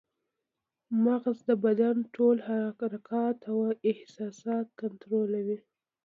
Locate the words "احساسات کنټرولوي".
3.91-5.57